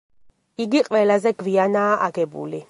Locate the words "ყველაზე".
0.87-1.35